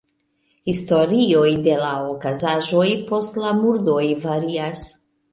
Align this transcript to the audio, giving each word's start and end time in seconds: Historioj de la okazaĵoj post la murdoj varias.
Historioj 0.69 1.49
de 1.67 1.75
la 1.81 1.91
okazaĵoj 2.13 2.85
post 3.09 3.37
la 3.43 3.51
murdoj 3.59 4.07
varias. 4.23 4.83